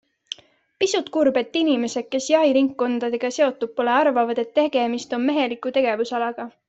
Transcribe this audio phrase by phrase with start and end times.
[0.83, 6.49] Pisut kurb, et inimesed, kes jahiringkondadega seotud pole, arvavad, et tegemist on meheliku tegevusalaga.